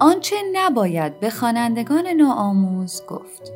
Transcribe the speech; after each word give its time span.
آنچه 0.00 0.36
نباید 0.52 1.20
به 1.20 1.30
خوانندگان 1.30 2.06
نوآموز 2.06 3.02
گفت 3.06 3.52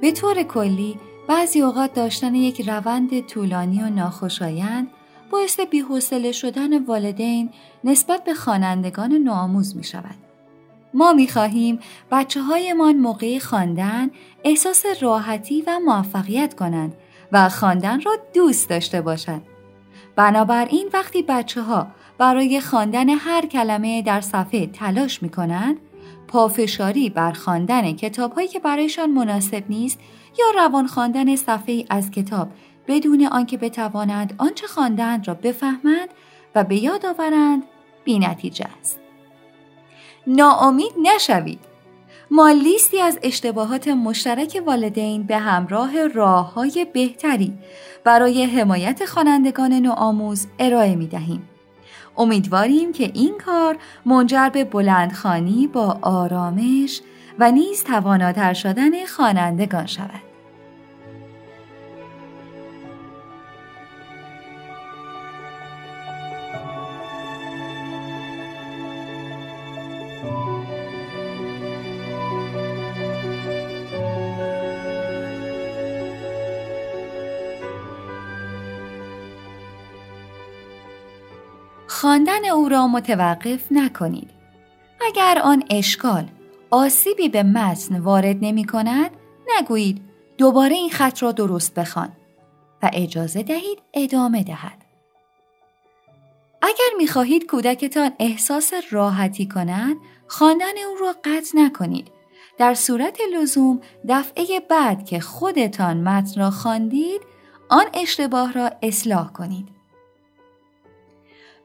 به 0.00 0.12
طور 0.12 0.42
کلی 0.42 0.98
بعضی 1.28 1.60
اوقات 1.60 1.94
داشتن 1.94 2.34
یک 2.34 2.68
روند 2.68 3.26
طولانی 3.26 3.82
و 3.82 3.88
ناخوشایند 3.88 4.88
باعث 5.30 5.60
بیحوصله 5.60 6.32
شدن 6.32 6.84
والدین 6.84 7.50
نسبت 7.84 8.24
به 8.24 8.34
خوانندگان 8.34 9.12
نوآموز 9.12 9.76
می 9.76 9.84
شود. 9.84 10.27
ما 10.94 11.12
می 11.12 11.28
خواهیم 11.28 11.78
بچه 12.10 12.40
هایمان 12.42 12.96
موقع 12.96 13.38
خواندن 13.38 14.10
احساس 14.44 14.84
راحتی 15.00 15.64
و 15.66 15.80
موفقیت 15.86 16.54
کنند 16.54 16.94
و 17.32 17.48
خواندن 17.48 18.00
را 18.00 18.12
دوست 18.34 18.68
داشته 18.68 19.00
باشند. 19.00 19.42
بنابراین 20.16 20.90
وقتی 20.92 21.22
بچه 21.22 21.62
ها 21.62 21.86
برای 22.18 22.60
خواندن 22.60 23.08
هر 23.08 23.46
کلمه 23.46 24.02
در 24.02 24.20
صفحه 24.20 24.66
تلاش 24.66 25.22
می 25.22 25.28
کنند 25.28 25.76
پافشاری 26.28 27.10
بر 27.10 27.32
خواندن 27.32 27.92
کتابهایی 27.92 28.48
که 28.48 28.60
برایشان 28.60 29.10
مناسب 29.10 29.64
نیست 29.68 29.98
یا 30.38 30.62
روان 30.64 30.86
خواندن 30.86 31.36
صفحه 31.36 31.84
از 31.90 32.10
کتاب 32.10 32.48
بدون 32.88 33.26
آنکه 33.26 33.56
بتوانند 33.56 34.34
آنچه 34.38 34.66
خواندند 34.66 35.28
را 35.28 35.34
بفهمند 35.34 36.08
و 36.54 36.64
به 36.64 36.76
یاد 36.76 37.06
آورند 37.06 37.62
نتیجه 38.06 38.66
است 38.80 39.07
ناامید 40.26 40.92
نشوید 41.02 41.58
ما 42.30 42.50
لیستی 42.50 43.00
از 43.00 43.18
اشتباهات 43.22 43.88
مشترک 43.88 44.62
والدین 44.66 45.22
به 45.22 45.38
همراه 45.38 46.06
راه 46.06 46.54
های 46.54 46.86
بهتری 46.92 47.52
برای 48.04 48.44
حمایت 48.44 49.04
خوانندگان 49.04 49.72
نوآموز 49.72 50.46
ارائه 50.58 50.96
می 50.96 51.06
دهیم. 51.06 51.48
امیدواریم 52.16 52.92
که 52.92 53.10
این 53.14 53.38
کار 53.46 53.76
منجر 54.06 54.48
به 54.48 54.64
بلندخانی 54.64 55.66
با 55.66 55.98
آرامش 56.02 57.00
و 57.38 57.50
نیز 57.50 57.84
تواناتر 57.84 58.52
شدن 58.52 59.06
خوانندگان 59.06 59.86
شود. 59.86 60.27
خواندن 82.00 82.44
او 82.44 82.68
را 82.68 82.86
متوقف 82.86 83.66
نکنید. 83.70 84.30
اگر 85.06 85.38
آن 85.44 85.62
اشکال 85.70 86.28
آسیبی 86.70 87.28
به 87.28 87.42
متن 87.42 87.98
وارد 87.98 88.36
نمی 88.40 88.64
کند، 88.64 89.10
نگویید 89.58 90.02
دوباره 90.36 90.74
این 90.74 90.90
خط 90.90 91.22
را 91.22 91.32
درست 91.32 91.74
بخوان 91.74 92.12
و 92.82 92.90
اجازه 92.92 93.42
دهید 93.42 93.78
ادامه 93.94 94.42
دهد. 94.42 94.84
اگر 96.62 96.96
می 96.98 97.06
خواهید 97.06 97.46
کودکتان 97.46 98.10
احساس 98.18 98.72
راحتی 98.90 99.48
کند، 99.48 99.96
خواندن 100.28 100.78
او 100.90 100.96
را 101.00 101.14
قطع 101.24 101.58
نکنید. 101.58 102.10
در 102.58 102.74
صورت 102.74 103.18
لزوم 103.34 103.80
دفعه 104.08 104.60
بعد 104.60 105.04
که 105.04 105.20
خودتان 105.20 105.96
متن 106.08 106.40
را 106.40 106.50
خواندید، 106.50 107.20
آن 107.68 107.86
اشتباه 107.94 108.52
را 108.52 108.70
اصلاح 108.82 109.32
کنید. 109.32 109.77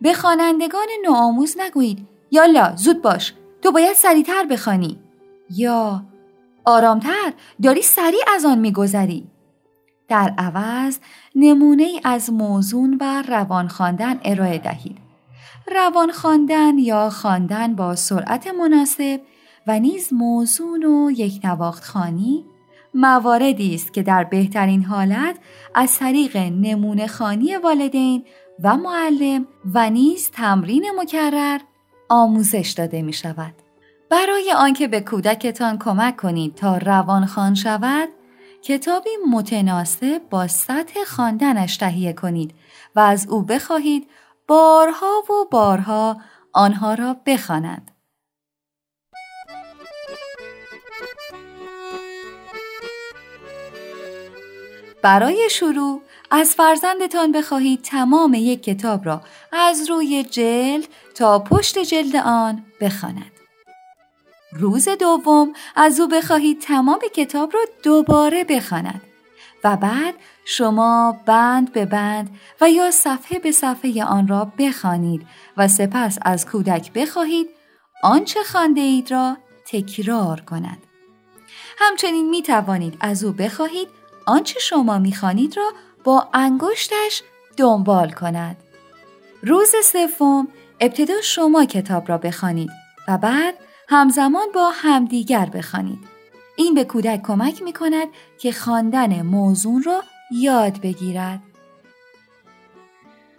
به 0.03 0.14
خوانندگان 0.14 0.88
نوآموز 1.06 1.56
نگویید. 1.59 2.08
یالا 2.31 2.75
زود 2.75 3.02
باش. 3.02 3.34
تو 3.62 3.72
باید 3.72 3.94
سریعتر 3.94 4.46
بخوانی. 4.46 5.00
یا 5.50 6.03
آرامتر 6.66 7.34
داری 7.64 7.81
سریع 7.81 8.24
از 8.36 8.46
آن 8.46 8.59
میگذری. 8.59 9.28
در 10.08 10.34
عوض 10.38 11.00
نمونه 11.36 11.84
ای 11.84 12.02
از 12.03 12.34
موزون 12.34 12.97
و 13.02 13.24
روان 13.28 13.68
خواندن 13.68 14.19
ارائه 14.24 14.58
دهید. 14.58 14.97
روان 15.72 16.12
خواندن 16.12 16.78
یا 16.78 17.09
خواندن 17.09 17.75
با 17.75 17.96
سرعت 17.96 18.47
مناسب 18.47 19.22
و 19.68 19.80
نیز 19.80 20.13
موزون 20.13 20.84
و 20.84 21.12
یک 21.12 21.40
نواخت 21.44 21.84
خانی 21.84 22.46
مواردی 22.94 23.75
است 23.75 23.94
که 23.94 24.03
در 24.03 24.24
بهترین 24.24 24.84
حالت 24.84 25.36
از 25.75 25.97
طریق 25.97 26.38
نمونه 26.38 27.08
خانی 27.08 27.56
والدین 27.56 28.24
و 28.59 28.78
معلم 28.78 29.47
و 29.74 29.90
نیز 29.90 30.31
تمرین 30.31 30.86
مکرر 31.00 31.59
آموزش 32.09 32.74
داده 32.78 33.02
می 33.02 33.14
شود. 33.14 33.53
برای 34.09 34.53
آنکه 34.58 34.88
به 34.88 35.02
کودکتان 35.02 35.80
کمک 35.80 36.18
کنید 36.18 36.56
تا 36.56 36.78
روانخوان 36.78 37.56
شود، 37.56 38.09
کتابی 38.62 39.09
متناسب 39.31 40.22
با 40.30 40.47
سطح 40.47 41.03
خواندنش 41.03 41.78
تهیه 41.78 42.13
کنید 42.13 42.56
و 42.96 43.00
از 43.00 43.28
او 43.28 43.42
بخواهید 43.42 44.09
بارها 44.47 45.24
و 45.30 45.50
بارها 45.52 46.22
آنها 46.53 46.94
را 46.94 47.16
بخواند. 47.25 47.92
برای 55.02 55.50
شروع 55.52 56.02
از 56.36 56.56
فرزندتان 56.56 57.32
بخواهید 57.32 57.82
تمام 57.82 58.34
یک 58.34 58.64
کتاب 58.64 59.06
را 59.06 59.22
از 59.52 59.90
روی 59.90 60.24
جلد 60.24 60.88
تا 61.16 61.40
پشت 61.40 61.80
جلد 61.80 62.16
آن 62.16 62.66
بخواند. 62.82 63.32
روز 64.54 64.90
دوم 64.90 65.54
از 65.76 66.00
او 66.00 66.08
بخواهید 66.08 66.62
تمام 66.62 67.00
کتاب 67.16 67.54
را 67.54 67.60
دوباره 67.84 68.44
بخواند 68.44 69.02
و 69.64 69.78
بعد 69.78 70.14
شما 70.46 71.18
بند 71.26 71.72
به 71.72 71.86
بند 71.86 72.30
و 72.62 72.70
یا 72.70 72.92
صفحه 72.92 73.40
به 73.40 73.52
صفحه 73.52 74.04
آن 74.04 74.28
را 74.28 74.52
بخوانید 74.58 75.28
و 75.58 75.68
سپس 75.68 76.18
از 76.22 76.46
کودک 76.46 76.94
بخواهید 76.94 77.50
آنچه 78.04 78.44
خانده 78.44 78.82
اید 78.82 79.12
را 79.12 79.38
تکرار 79.68 80.42
کند. 80.42 80.78
همچنین 81.78 82.30
می 82.30 82.42
توانید 82.42 82.98
از 83.00 83.24
او 83.24 83.32
بخواهید 83.32 83.88
آنچه 84.26 84.60
شما 84.60 85.00
می‌خوانید 85.00 85.58
را 85.58 85.72
با 86.03 86.28
انگشتش 86.34 87.24
دنبال 87.58 88.12
کند. 88.12 88.58
روز 89.44 89.72
سوم 89.84 90.47
ابتدا 90.80 91.22
شما 91.24 91.66
کتاب 91.66 92.09
را 92.09 92.18
بخوانید 92.18 92.72
و 93.08 93.18
بعد 93.18 93.53
همزمان 93.90 94.47
با 94.53 94.69
همدیگر 94.69 95.46
بخوانید. 95.46 96.00
این 96.56 96.74
به 96.74 96.84
کودک 96.84 97.22
کمک 97.22 97.62
می 97.62 97.74
کند 97.74 98.08
که 98.38 98.52
خواندن 98.52 99.22
موزون 99.22 99.84
را 99.84 100.03
یاد 100.31 100.81
بگیرد. 100.81 101.40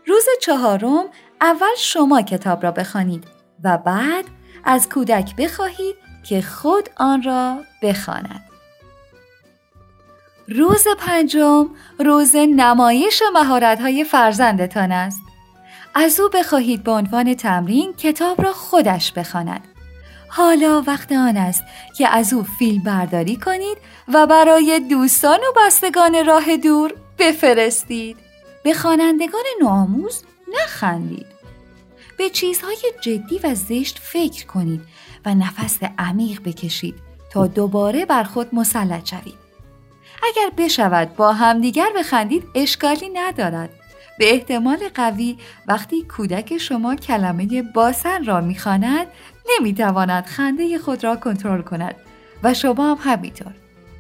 روز 0.07 0.25
چهارم 0.43 1.05
اول 1.41 1.75
شما 1.79 2.23
کتاب 2.23 2.63
را 2.63 2.71
بخوانید 2.71 3.25
و 3.65 3.79
بعد 3.79 4.25
از 4.65 4.89
کودک 4.89 5.37
بخواهید 5.37 5.97
که 6.25 6.43
خود 6.43 6.89
آن 6.97 7.23
را 7.23 7.59
بخواند. 7.83 8.54
روز 10.49 10.85
پنجم 10.99 11.69
روز 11.99 12.37
نمایش 12.37 13.23
های 13.81 14.05
فرزندتان 14.05 14.93
است. 14.93 15.21
از 15.95 16.21
او 16.21 16.29
بخواهید 16.29 16.83
به 16.83 16.91
عنوان 16.91 17.35
تمرین 17.35 17.93
کتاب 17.93 18.43
را 18.43 18.53
خودش 18.53 19.13
بخواند. 19.13 19.61
حالا 20.29 20.83
وقت 20.87 21.13
آن 21.13 21.37
است 21.37 21.63
که 21.97 22.09
از 22.09 22.33
او 22.33 22.43
فیلم 22.59 22.83
برداری 22.83 23.37
کنید 23.37 23.79
و 24.09 24.27
برای 24.27 24.81
دوستان 24.91 25.39
و 25.39 25.61
بستگان 25.61 26.27
راه 26.27 26.57
دور 26.57 26.95
بفرستید. 27.19 28.17
به 28.63 28.75
خوانندگان 28.75 29.45
نوآموز 29.61 30.23
نخندید. 30.63 31.27
به 32.19 32.31
چیزهای 32.31 32.93
جدی 33.01 33.41
و 33.45 33.55
زشت 33.55 33.99
فکر 33.99 34.47
کنید 34.47 34.81
و 35.27 35.35
نفس 35.35 35.79
عمیق 35.99 36.41
بکشید 36.45 36.95
تا 37.31 37.47
دوباره 37.47 38.07
بر 38.07 38.23
خود 38.23 38.55
مسلط 38.55 39.11
شوید. 39.11 39.44
اگر 40.25 40.51
بشود 40.59 41.17
با 41.17 41.33
همدیگر 41.33 41.89
بخندید 41.97 42.45
اشکالی 42.55 43.09
ندارد. 43.09 43.71
به 44.19 44.33
احتمال 44.33 44.79
قوی 44.95 45.39
وقتی 45.67 46.03
کودک 46.03 46.59
شما 46.59 46.95
کلمه 46.95 47.63
باسن 47.63 48.25
را 48.25 48.41
می‌خواند 48.41 49.07
نمی‌تواند 49.51 50.25
خنده 50.25 50.79
خود 50.79 51.05
را 51.05 51.17
کنترل 51.17 51.63
کند. 51.63 51.95
و 52.43 52.55
شما 52.55 52.95
هم 52.95 53.13
همینطور. 53.13 53.53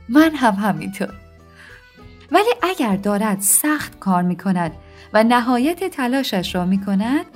من 0.08 0.34
هم 0.34 0.54
همینطور. 0.54 1.14
ولی 2.32 2.50
اگر 2.62 2.96
دارد 2.96 3.40
سخت 3.40 3.98
کار 3.98 4.22
می 4.22 4.36
کند 4.36 4.72
و 5.12 5.24
نهایت 5.24 5.84
تلاشش 5.84 6.54
را 6.54 6.64
می 6.64 6.84
کند 6.84 7.26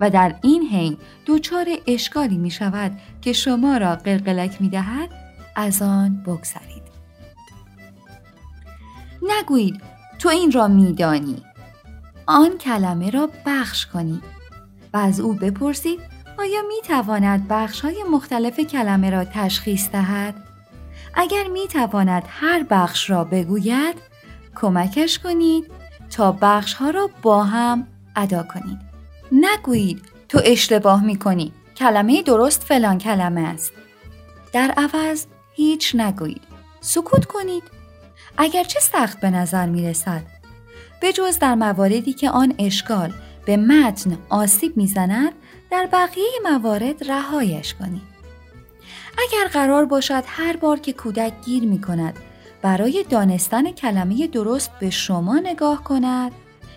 و 0.00 0.10
در 0.10 0.34
این 0.42 0.62
حین 0.62 0.96
دچار 1.26 1.66
اشکالی 1.86 2.38
می 2.38 2.50
شود 2.50 2.92
که 3.22 3.32
شما 3.32 3.76
را 3.76 3.96
قلقلک 3.96 4.62
می 4.62 4.68
دهد 4.68 5.10
از 5.56 5.82
آن 5.82 6.22
بگذرید. 6.26 6.83
نگویید 9.26 9.80
تو 10.18 10.28
این 10.28 10.52
را 10.52 10.68
میدانی 10.68 11.42
آن 12.26 12.58
کلمه 12.58 13.10
را 13.10 13.28
بخش 13.46 13.86
کنید 13.86 14.22
و 14.92 14.96
از 14.96 15.20
او 15.20 15.32
بپرسید 15.32 16.00
آیا 16.38 16.62
می 16.68 16.82
تواند 16.84 17.48
بخش 17.48 17.80
های 17.80 18.04
مختلف 18.12 18.60
کلمه 18.60 19.10
را 19.10 19.24
تشخیص 19.24 19.88
دهد؟ 19.90 20.34
اگر 21.14 21.48
می 21.48 21.68
تواند 21.68 22.22
هر 22.28 22.62
بخش 22.70 23.10
را 23.10 23.24
بگوید 23.24 23.94
کمکش 24.56 25.18
کنید 25.18 25.70
تا 26.10 26.32
بخش 26.40 26.74
ها 26.74 26.90
را 26.90 27.10
با 27.22 27.44
هم 27.44 27.86
ادا 28.16 28.42
کنید. 28.42 28.78
نگویید 29.32 30.02
تو 30.28 30.40
اشتباه 30.44 31.04
می 31.04 31.18
کنی. 31.18 31.52
کلمه 31.76 32.22
درست 32.22 32.62
فلان 32.62 32.98
کلمه 32.98 33.40
است. 33.40 33.72
در 34.52 34.74
عوض 34.76 35.26
هیچ 35.52 35.94
نگویید. 35.94 36.42
سکوت 36.80 37.24
کنید. 37.24 37.62
اگرچه 38.38 38.80
سخت 38.80 39.20
به 39.20 39.30
نظر 39.30 39.66
می 39.66 39.88
رسد. 39.88 40.22
به 41.00 41.12
جز 41.12 41.38
در 41.38 41.54
مواردی 41.54 42.12
که 42.12 42.30
آن 42.30 42.54
اشکال 42.58 43.12
به 43.46 43.56
متن 43.56 44.18
آسیب 44.28 44.76
می‌زند 44.76 45.32
در 45.70 45.88
بقیه 45.92 46.30
موارد 46.44 47.10
رهایش 47.10 47.74
کنید. 47.74 48.14
اگر 49.18 49.48
قرار 49.52 49.84
باشد 49.84 50.24
هر 50.26 50.56
بار 50.56 50.78
که 50.78 50.92
کودک 50.92 51.32
گیر 51.44 51.64
می 51.64 51.80
کند 51.80 52.18
برای 52.62 53.04
دانستن 53.10 53.72
کلمه 53.72 54.26
درست 54.26 54.70
به 54.80 54.90
شما 54.90 55.38
نگاه 55.38 55.84
کند 55.84 56.32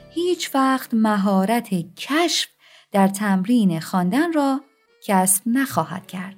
هیچ 0.10 0.56
وقت 0.56 0.94
مهارت 0.94 1.70
کشف 1.96 2.50
در 2.92 3.08
تمرین 3.08 3.80
خواندن 3.80 4.34
را 4.34 4.62
کسب 5.04 5.42
نخواهد 5.46 6.08
کرد. 6.08 6.36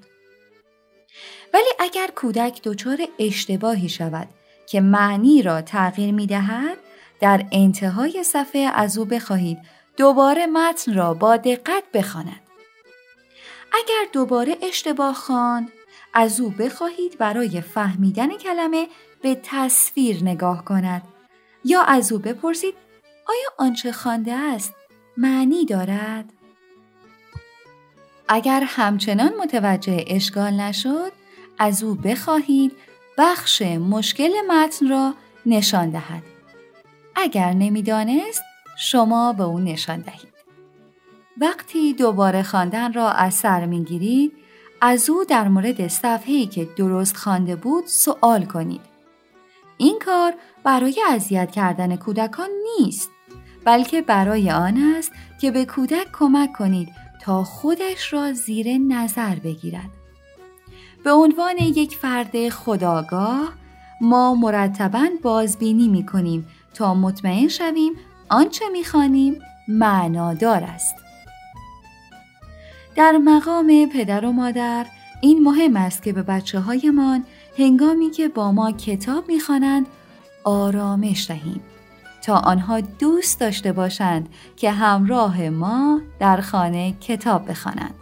ولی 1.53 1.69
اگر 1.79 2.09
کودک 2.15 2.61
دچار 2.63 2.97
اشتباهی 3.19 3.89
شود 3.89 4.27
که 4.69 4.81
معنی 4.81 5.41
را 5.41 5.61
تغییر 5.61 6.13
می 6.13 6.27
دهد 6.27 6.77
در 7.19 7.45
انتهای 7.51 8.23
صفحه 8.23 8.71
از 8.73 8.97
او 8.97 9.05
بخواهید 9.05 9.57
دوباره 9.97 10.45
متن 10.45 10.93
را 10.93 11.13
با 11.13 11.37
دقت 11.37 11.83
بخواند. 11.93 12.41
اگر 13.73 14.07
دوباره 14.13 14.57
اشتباه 14.61 15.13
خواند 15.13 15.69
از 16.13 16.39
او 16.39 16.49
بخواهید 16.49 17.17
برای 17.17 17.61
فهمیدن 17.61 18.37
کلمه 18.37 18.87
به 19.21 19.39
تصویر 19.43 20.23
نگاه 20.23 20.65
کند 20.65 21.01
یا 21.65 21.81
از 21.81 22.11
او 22.11 22.19
بپرسید 22.19 22.73
آیا 23.29 23.49
آنچه 23.57 23.91
خوانده 23.91 24.33
است 24.33 24.73
معنی 25.17 25.65
دارد؟ 25.65 26.33
اگر 28.27 28.63
همچنان 28.67 29.31
متوجه 29.41 30.05
اشکال 30.07 30.53
نشد 30.53 31.11
از 31.59 31.83
او 31.83 31.95
بخواهید 31.95 32.71
بخش 33.19 33.61
مشکل 33.61 34.31
متن 34.49 34.87
را 34.89 35.13
نشان 35.45 35.89
دهد. 35.89 36.23
اگر 37.15 37.53
نمی‌دانست 37.53 38.41
شما 38.77 39.33
به 39.33 39.43
او 39.43 39.59
نشان 39.59 39.99
دهید. 39.99 40.33
وقتی 41.41 41.93
دوباره 41.93 42.43
خواندن 42.43 42.93
را 42.93 43.11
از 43.11 43.33
سر 43.33 43.65
می‌گیرید 43.65 44.31
از 44.81 45.09
او 45.09 45.25
در 45.25 45.47
مورد 45.47 45.87
صفحه‌ای 45.87 46.45
که 46.45 46.65
درست 46.65 47.17
خوانده 47.17 47.55
بود 47.55 47.85
سوال 47.87 48.45
کنید. 48.45 48.81
این 49.77 49.99
کار 50.05 50.33
برای 50.63 51.01
اذیت 51.09 51.51
کردن 51.51 51.95
کودکان 51.95 52.49
نیست 52.79 53.11
بلکه 53.65 54.01
برای 54.01 54.51
آن 54.51 54.77
است 54.97 55.11
که 55.41 55.51
به 55.51 55.65
کودک 55.65 56.07
کمک 56.13 56.53
کنید 56.53 56.89
تا 57.21 57.43
خودش 57.43 58.13
را 58.13 58.33
زیر 58.33 58.77
نظر 58.77 59.35
بگیرد. 59.35 59.98
به 61.03 61.11
عنوان 61.11 61.57
یک 61.57 61.95
فرد 61.95 62.49
خداگاه 62.49 63.53
ما 64.01 64.35
مرتبا 64.35 65.07
بازبینی 65.23 65.87
می 65.87 66.05
کنیم 66.05 66.47
تا 66.73 66.93
مطمئن 66.93 67.47
شویم 67.47 67.93
آنچه 68.29 68.65
می‌خوانیم 68.69 69.39
معنادار 69.67 70.63
است. 70.63 70.95
در 72.95 73.17
مقام 73.17 73.89
پدر 73.93 74.25
و 74.25 74.31
مادر 74.31 74.85
این 75.21 75.43
مهم 75.43 75.75
است 75.75 76.03
که 76.03 76.13
به 76.13 76.23
بچه 76.23 76.59
هایمان 76.59 77.23
هنگامی 77.57 78.11
که 78.11 78.27
با 78.27 78.51
ما 78.51 78.71
کتاب 78.71 79.27
می‌خوانند 79.27 79.85
آرامش 80.43 81.27
دهیم 81.27 81.61
تا 82.21 82.35
آنها 82.35 82.81
دوست 82.81 83.39
داشته 83.39 83.71
باشند 83.71 84.29
که 84.55 84.71
همراه 84.71 85.49
ما 85.49 86.01
در 86.19 86.41
خانه 86.41 86.91
کتاب 86.91 87.49
بخوانند. 87.49 87.98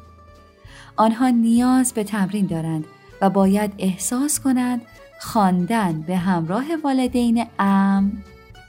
آنها 0.97 1.29
نیاز 1.29 1.94
به 1.94 2.03
تمرین 2.03 2.45
دارند 2.45 2.85
و 3.21 3.29
باید 3.29 3.73
احساس 3.77 4.39
کنند 4.39 4.81
خواندن 5.19 6.01
به 6.01 6.17
همراه 6.17 6.65
والدین 6.83 7.45
ام 7.59 8.23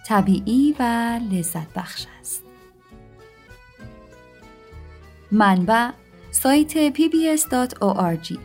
طبیعی 0.07 0.75
و 0.79 0.83
لذت 1.33 1.75
بخش 1.75 2.07
است. 2.21 2.43
منبع 5.33 5.91
سایت 6.31 6.93
pbs.org 6.95 8.39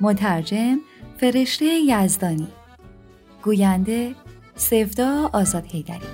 مترجم 0.00 0.78
فرشته 1.20 1.64
یزدانی. 1.64 2.48
گوینده 3.42 4.14
سفدا 4.56 5.30
آزاد 5.32 5.66
هیدری 5.66 6.13